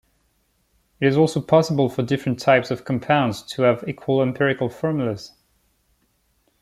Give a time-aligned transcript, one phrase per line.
[0.99, 5.31] It is also possible for different types of compounds to have equal empirical formulas.